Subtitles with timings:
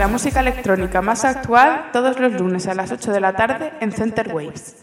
[0.00, 3.92] La música electrónica más actual todos los lunes a las 8 de la tarde en
[3.92, 4.76] Center Waves.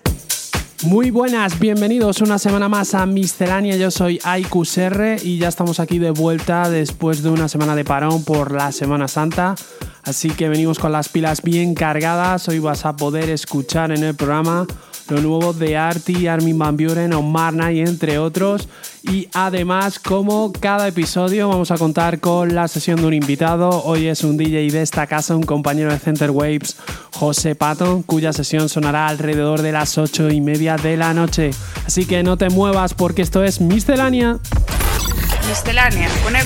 [0.84, 3.78] Muy buenas, bienvenidos una semana más a Miscelánea.
[3.78, 8.24] Yo soy R y ya estamos aquí de vuelta después de una semana de parón
[8.24, 9.56] por la Semana Santa.
[10.04, 12.48] Así que venimos con las pilas bien cargadas.
[12.48, 14.68] Hoy vas a poder escuchar en el programa
[15.10, 18.68] lo nuevo de Artie, Armin Van Buren, Omar y entre otros.
[19.04, 23.70] Y además, como cada episodio, vamos a contar con la sesión de un invitado.
[23.84, 26.76] Hoy es un DJ de esta casa, un compañero de Center Waves,
[27.14, 31.52] José Patton, cuya sesión sonará alrededor de las 8 y media de la noche.
[31.86, 34.40] Así que no te muevas porque esto es Miscelánea.
[35.48, 36.46] Miscelánea con el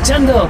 [0.00, 0.45] 真的。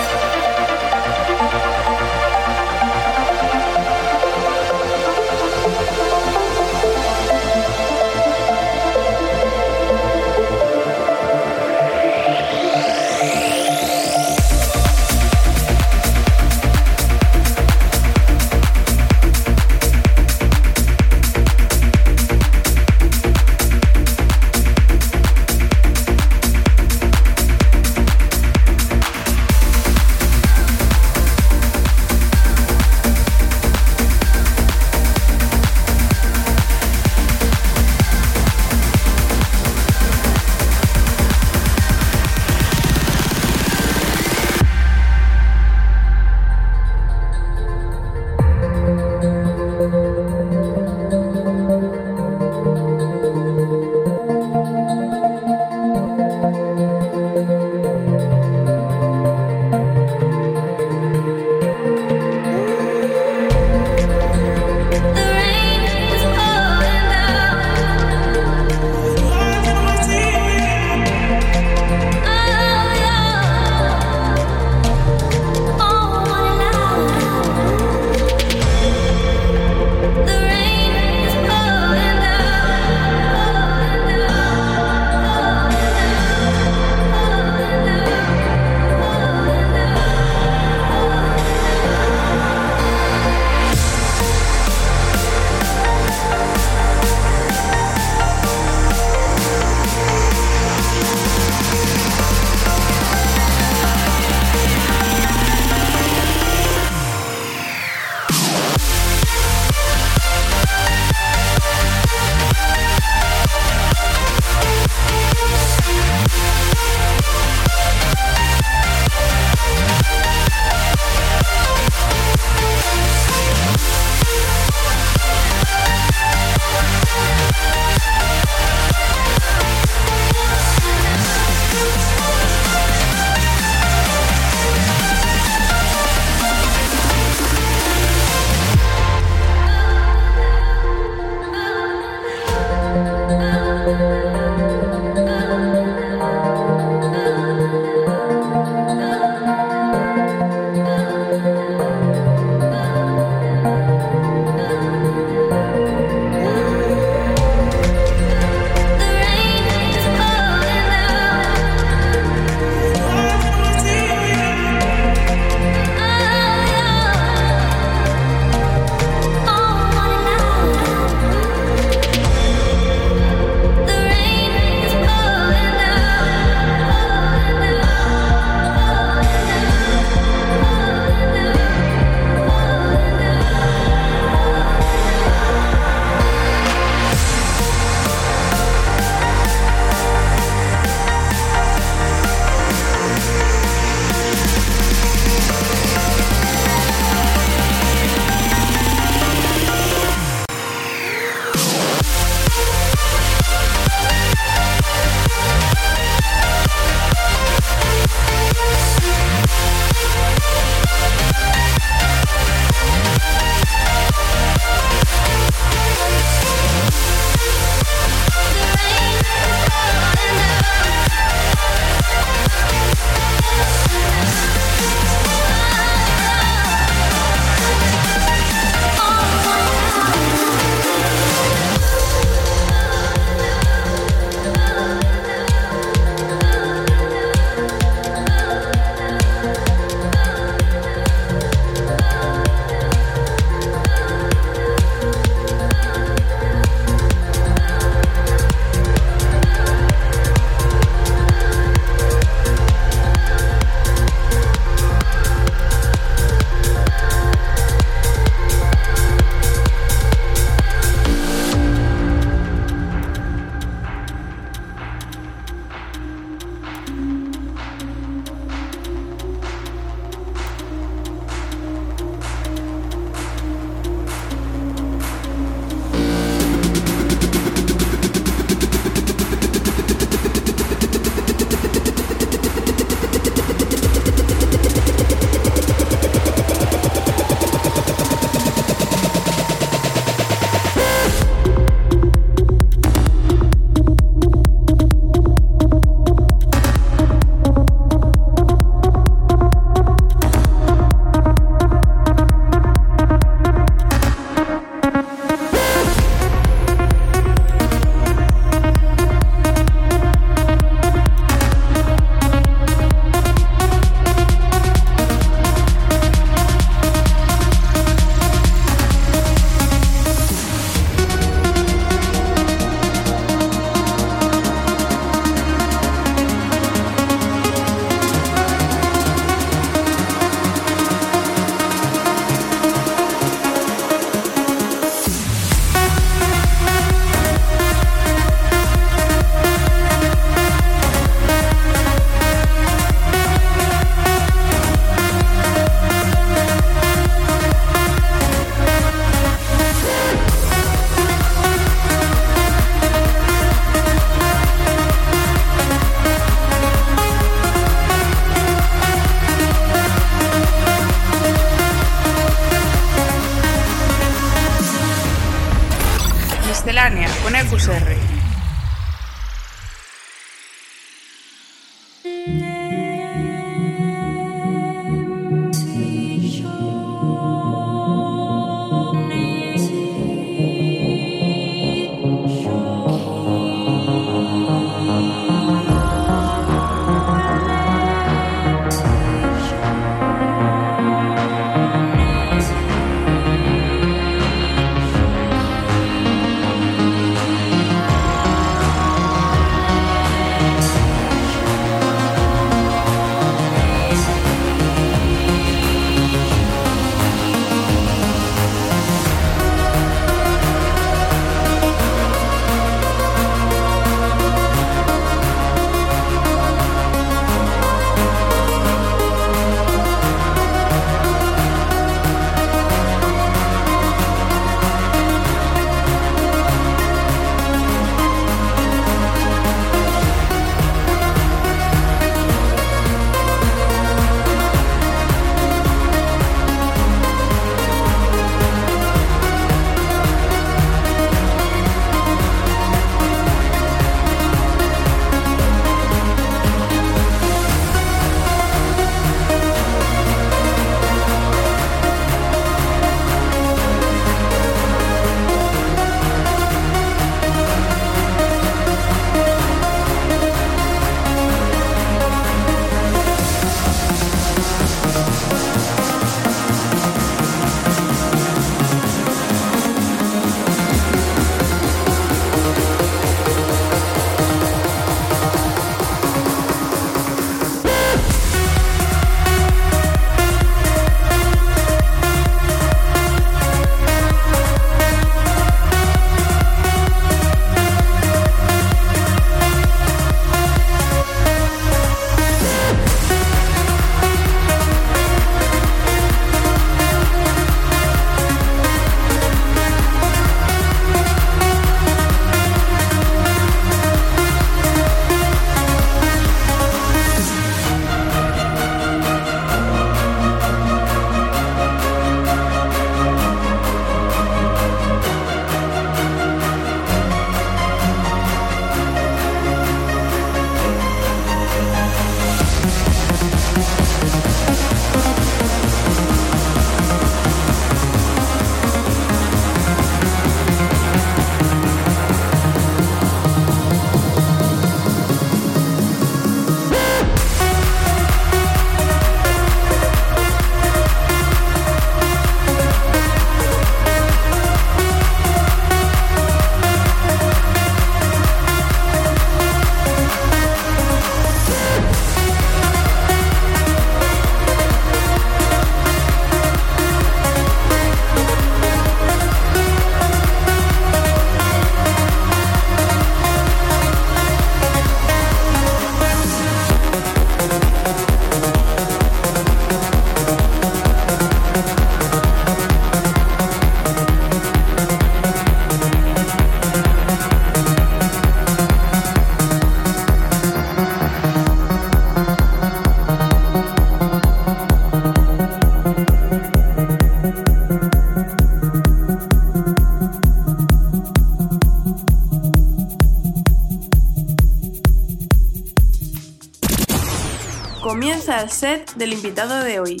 [598.24, 600.00] Comienza el set del invitado de hoy.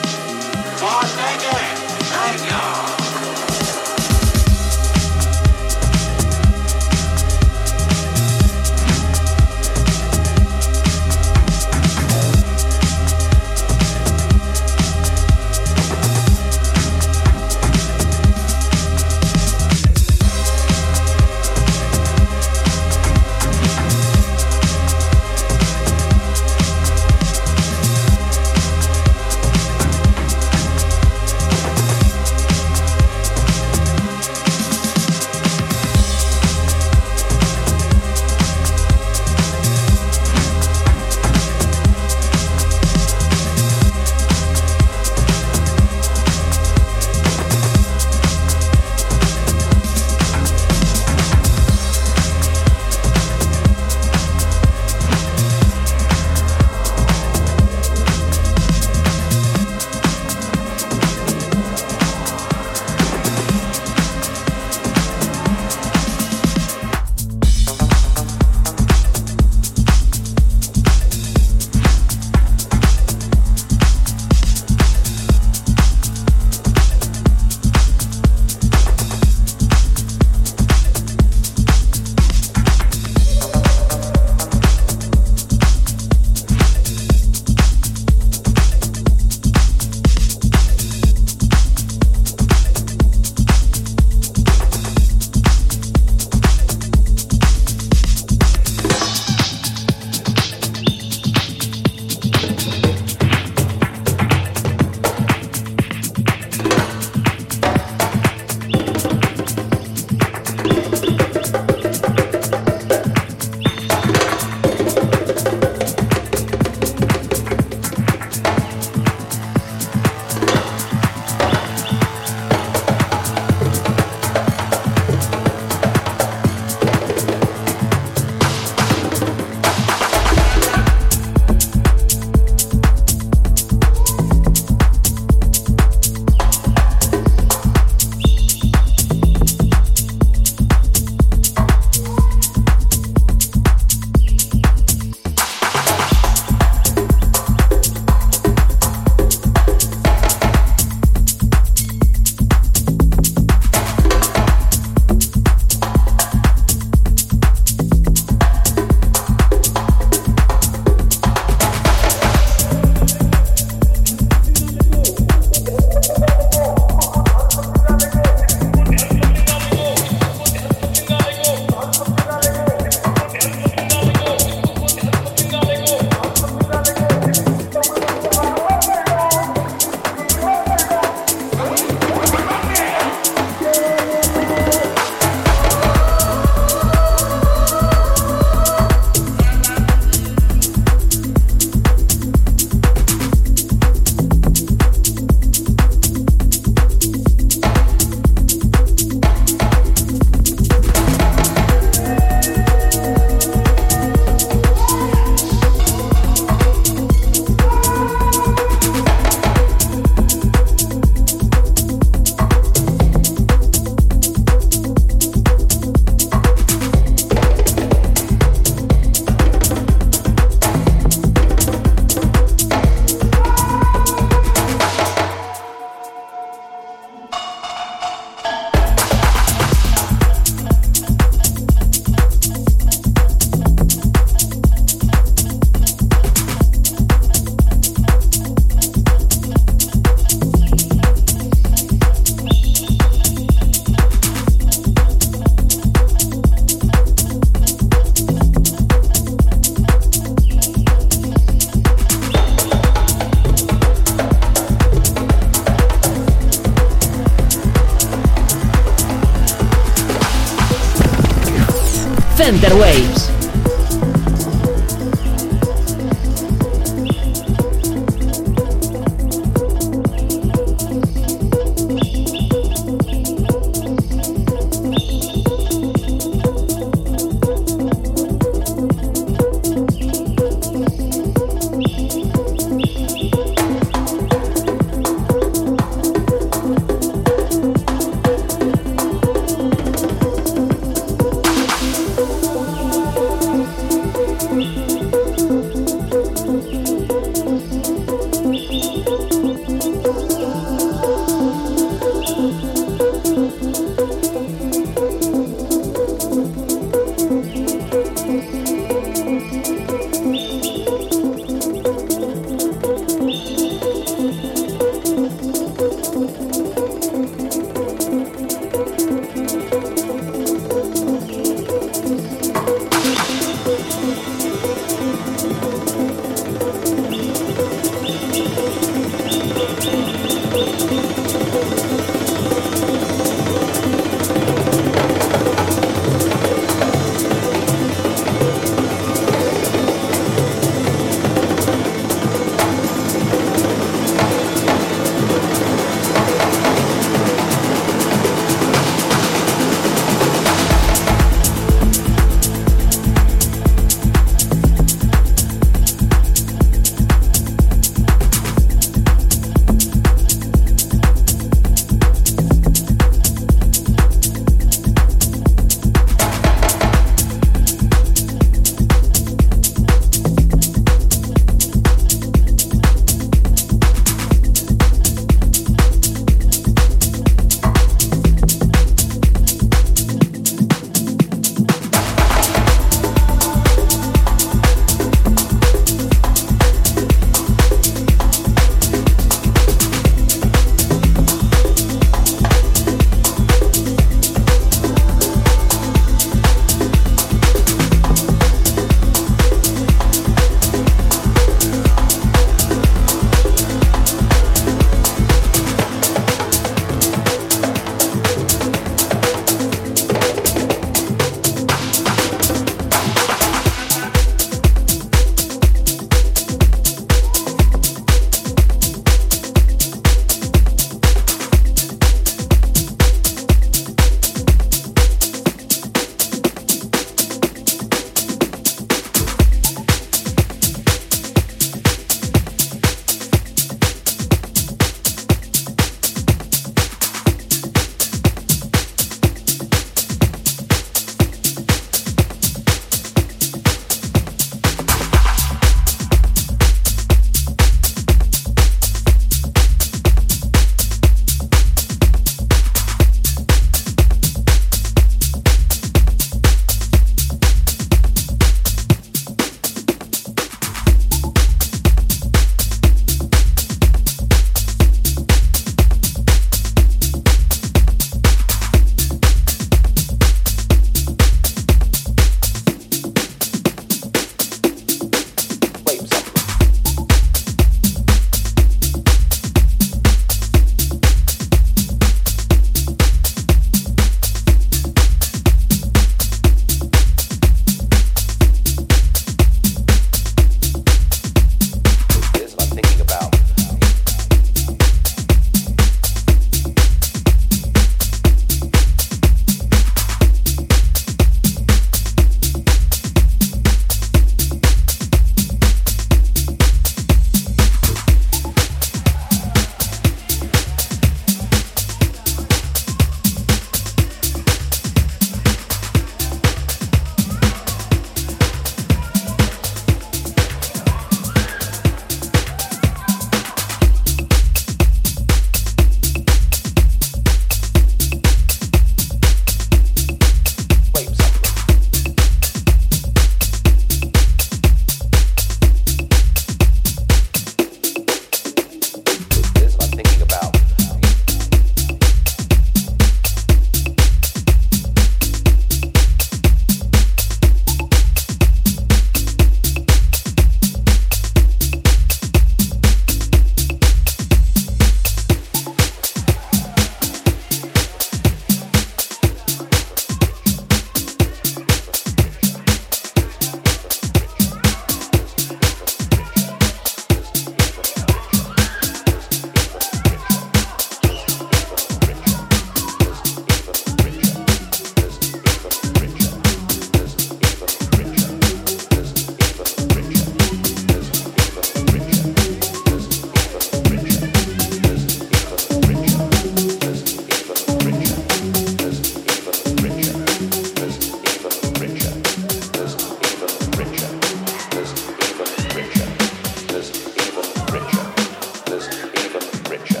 [599.70, 600.00] richer.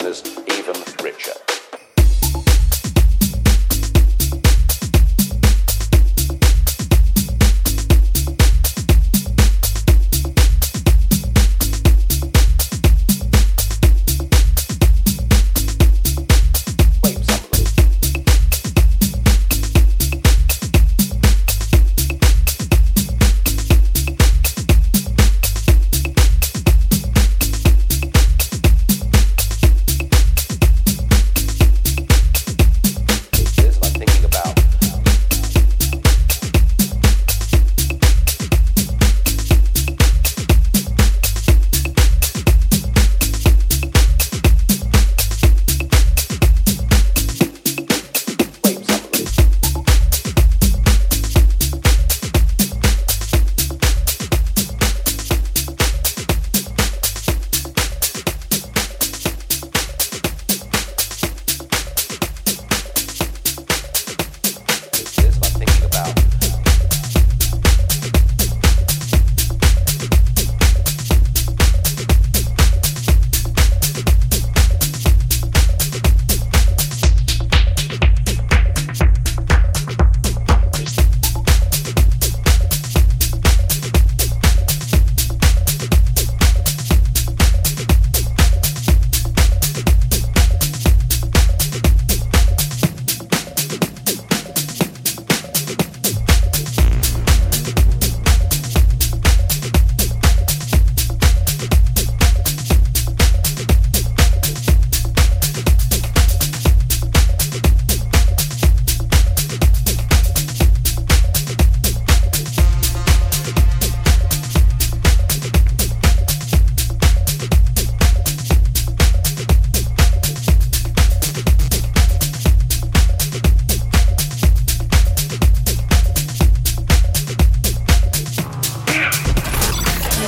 [0.00, 0.20] There's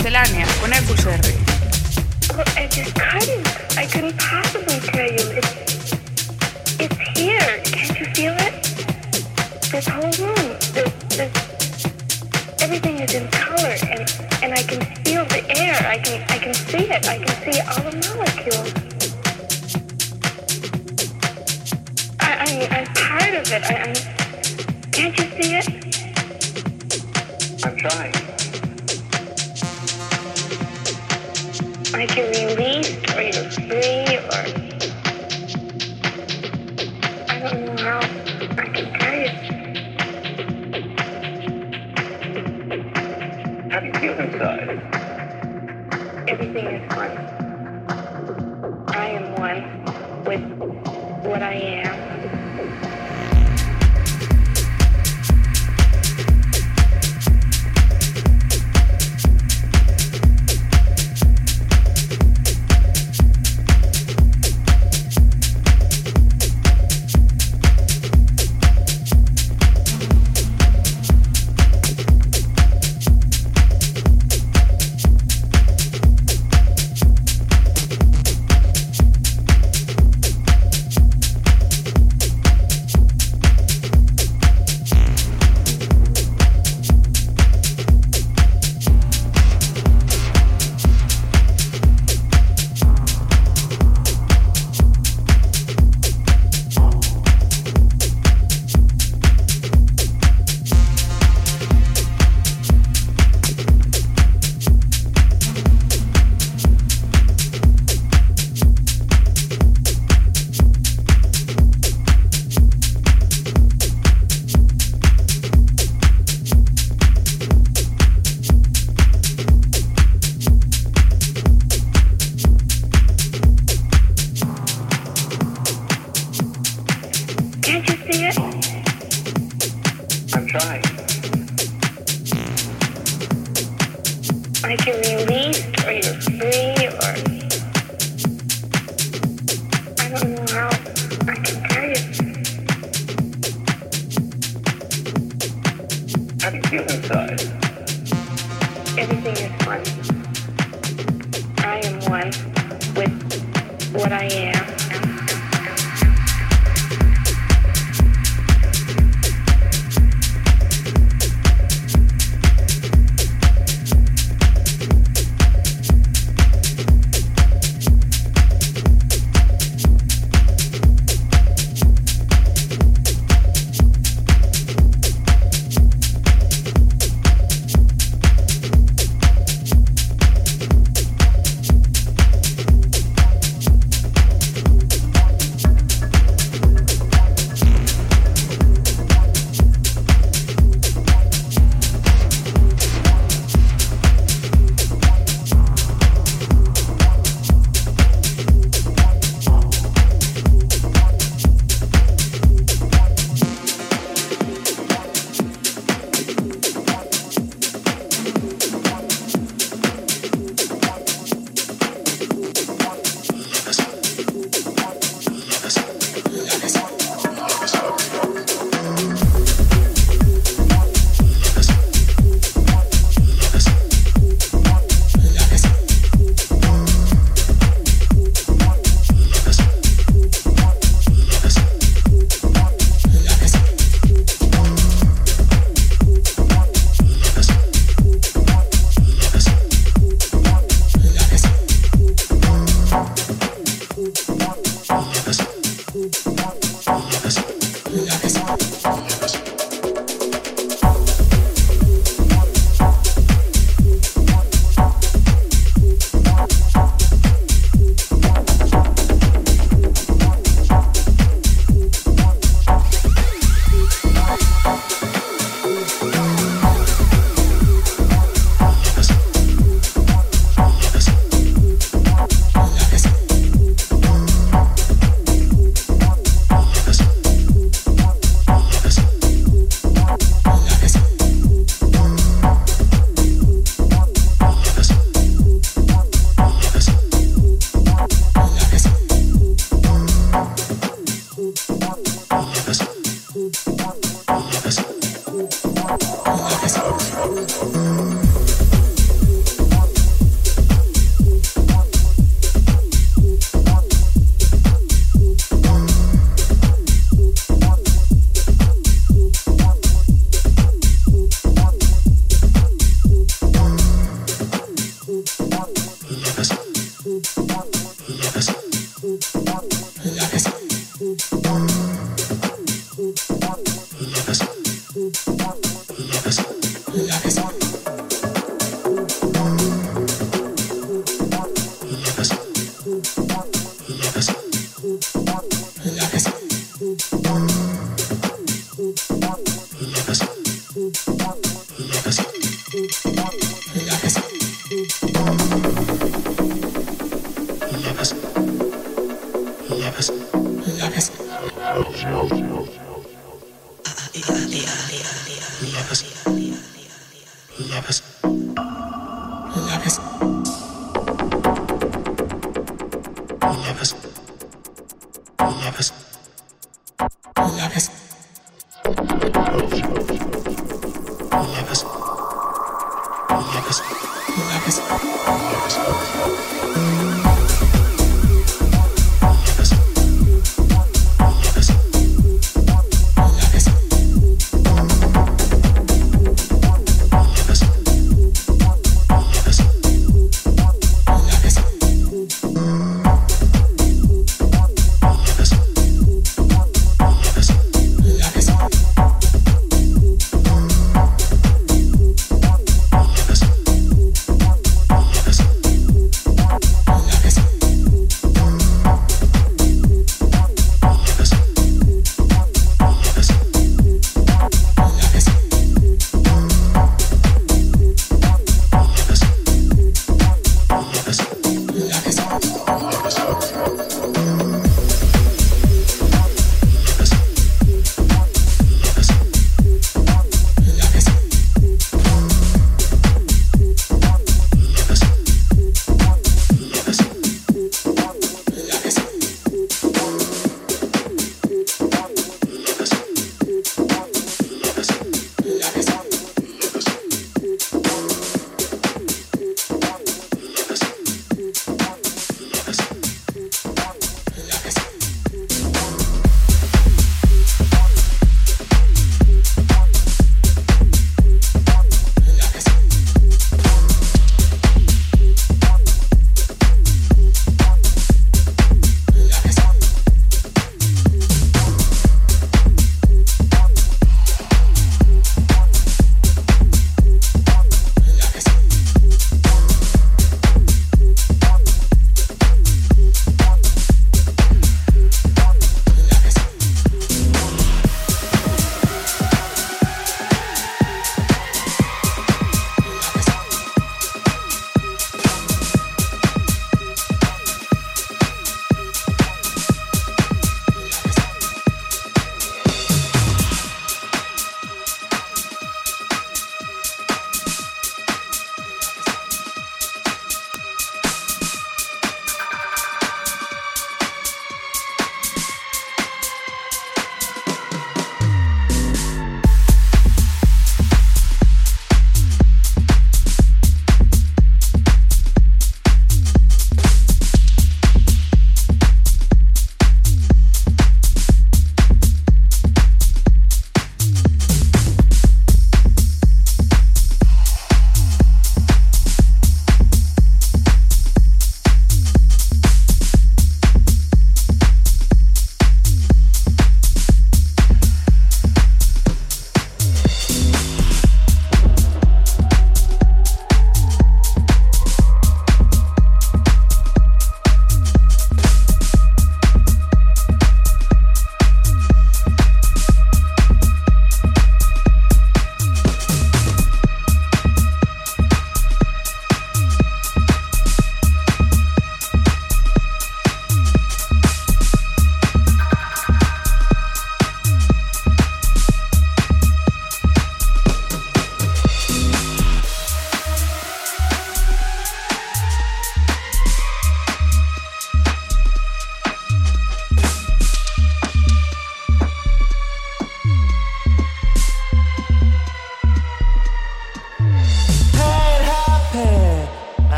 [0.00, 1.20] Miscelánea con FUCR.
[2.34, 3.46] Well, I just couldn't.
[3.76, 5.36] I couldn't possibly tell you.
[5.36, 5.92] It's,
[6.80, 7.60] it's here.
[7.64, 8.64] Can you feel it?
[9.70, 10.56] This whole room.
[10.72, 10.88] This,
[12.62, 14.08] everything is in color, and,
[14.42, 15.76] and I can feel the air.
[15.86, 17.06] I can, I can see it.
[17.06, 18.72] I can see all the molecules.
[22.20, 23.62] I, I'm part of it.
[23.70, 23.92] I'm,
[24.92, 25.66] can't you see it?
[27.66, 28.19] I'm trying.
[31.94, 34.44] I can release or you're free or
[37.28, 38.00] I don't know how
[38.58, 39.30] I can tell you.
[43.70, 45.00] How do you feel inside?
[46.28, 47.38] Everything is one.
[48.88, 50.42] I am one with
[51.24, 52.09] what I am.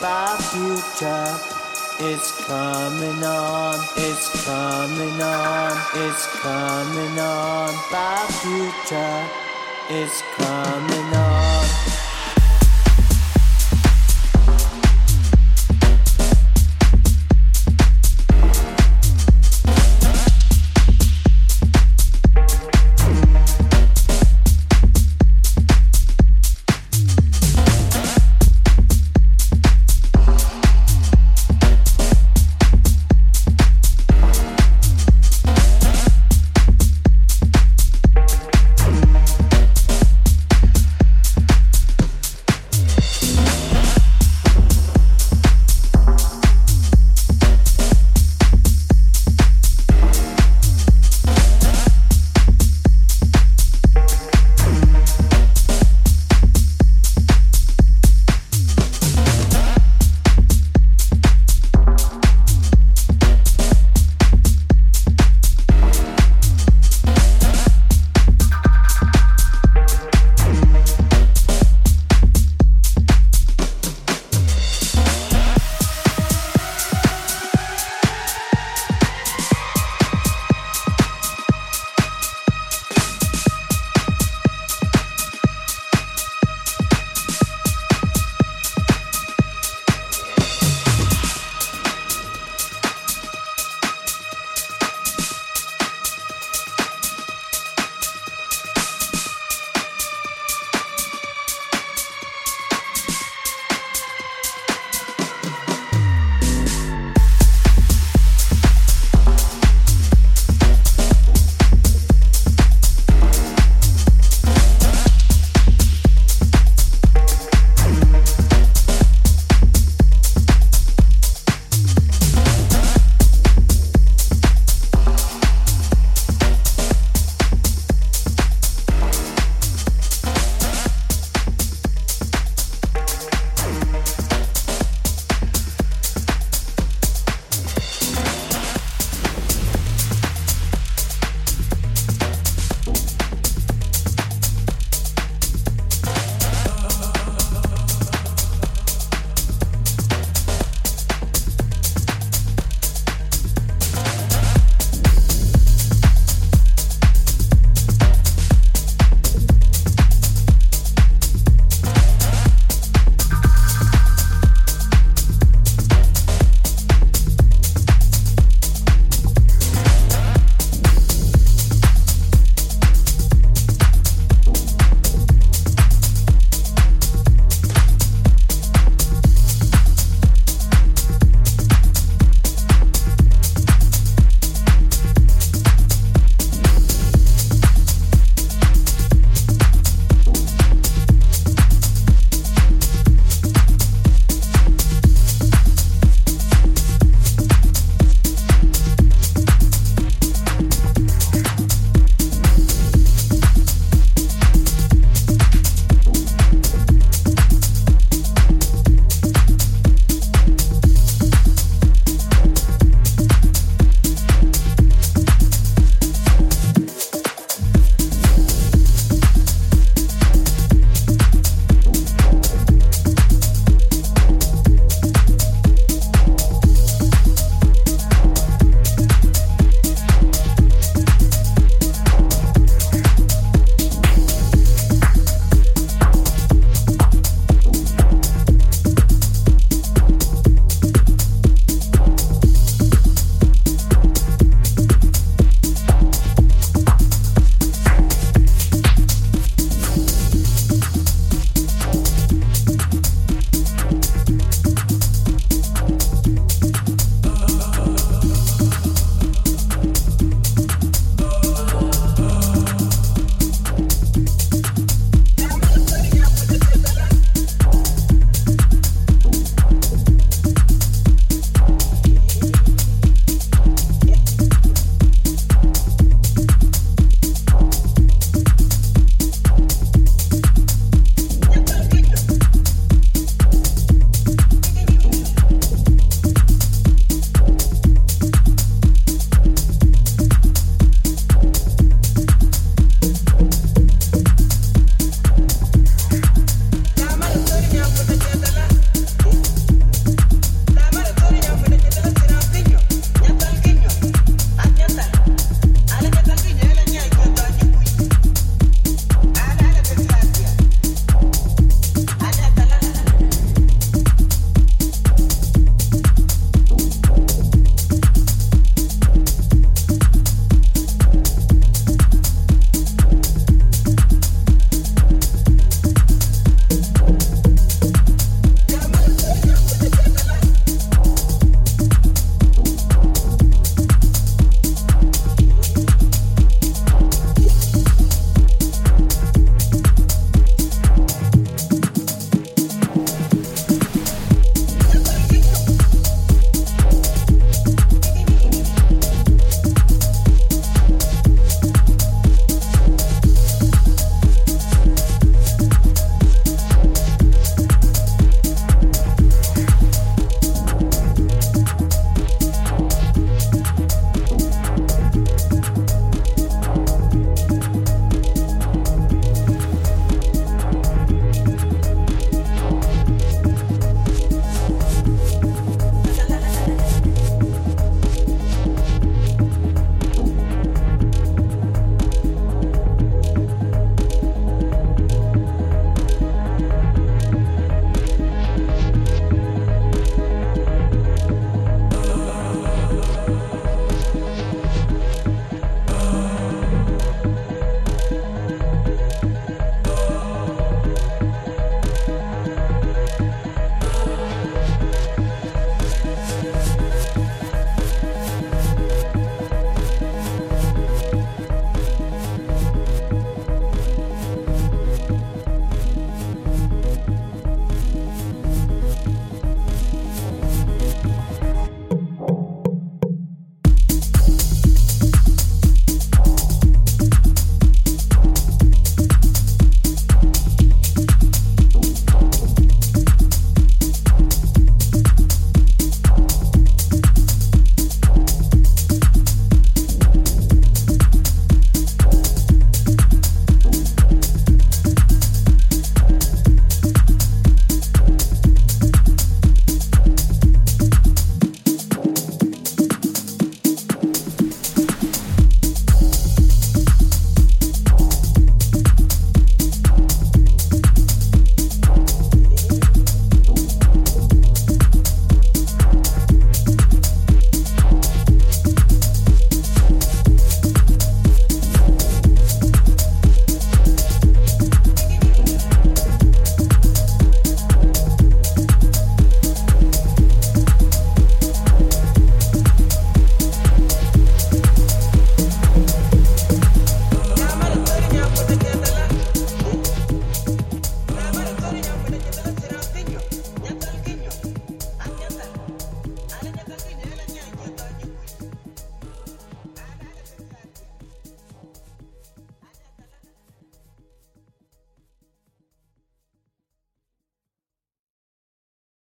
[0.00, 1.54] My future
[2.00, 7.74] is coming on, it's coming on, it's coming on.
[7.92, 9.28] My future
[9.90, 11.23] is coming on.